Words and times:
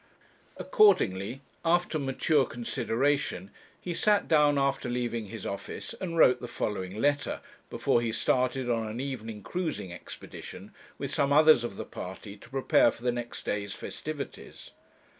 Accordingly, 0.57 1.41
after 1.63 1.99
mature 1.99 2.43
consideration, 2.47 3.51
he 3.79 3.93
sat 3.93 4.27
down 4.27 4.57
after 4.57 4.89
leaving 4.89 5.27
his 5.27 5.45
office, 5.45 5.93
and 6.01 6.17
wrote 6.17 6.41
the 6.41 6.47
following 6.47 6.99
letter, 6.99 7.39
before 7.69 8.01
he 8.01 8.11
started 8.11 8.67
on 8.67 8.87
an 8.87 8.99
evening 8.99 9.43
cruising 9.43 9.93
expedition 9.93 10.73
with 10.97 11.13
some 11.13 11.31
others 11.31 11.63
of 11.63 11.75
the 11.77 11.85
party 11.85 12.35
to 12.37 12.49
prepare 12.49 12.89
for 12.89 13.03
the 13.03 13.11
next 13.11 13.45
day's 13.45 13.73
festivities. 13.75 14.71